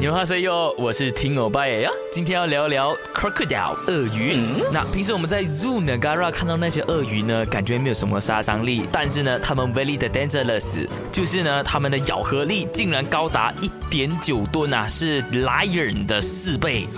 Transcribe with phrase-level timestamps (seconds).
[0.00, 1.90] C 哟，我是听欧巴耶呀。
[2.10, 4.34] 今天要聊聊 crocodile 鳄鱼。
[4.72, 16.88] 那平时我们在 Zoo Nagara 看到那些鳄鱼呢，感觉没有什么杀伤力，但是呢，它们 very dangerous，就是呢，它们的咬合力竟然高达一点九吨啊，是 lion 的四倍。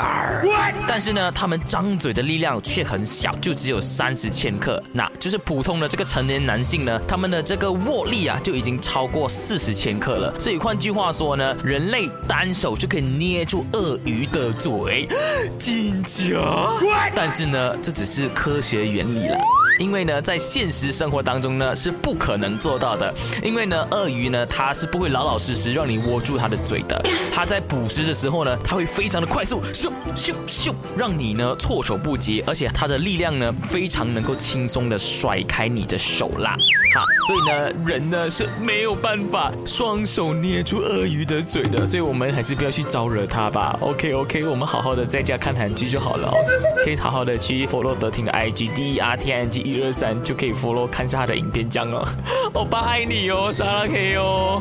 [0.87, 4.81] 但是呢，它们张嘴的力量却很小，就只有三十千克。
[4.93, 10.39] 那就是普通的这个成年男性呢，他们的这个握力啊，就已经超过四十千克了。
[10.39, 15.09] 所以换句话说呢，人类单手就可以捏住鳄鱼的嘴，
[15.59, 16.39] 金甲？
[17.15, 19.39] 但是呢，这只是科学原理了。
[19.79, 23.15] 因为呢，在现实生活当中呢，是不可能做到的。
[23.43, 27.03] 因为呢，鳄鱼呢，它是不会老老实实让你握住它的嘴的。
[27.33, 32.45] 它在捕食的时候呢，它会非常的快速，咻咻咻，让你呢措手不及。
[32.47, 36.55] 而且它的力量呢，非常能够轻松的甩开你的手啦。
[36.95, 41.87] 哈，所以呢，人呢是没有办法双手捏住鳄鱼的嘴的。
[41.87, 43.77] 所以我们还是不要去招惹它吧。
[43.81, 46.37] OK OK，我们好好的在家看韩剧就好了哦。
[46.85, 52.07] 可以好好的去 follow 德廷的 IG D E R T N G 一二三，就可以 follow 看下他的影片，这样哦。
[52.55, 54.61] 欧巴爱你哦，萨拉 K 哦。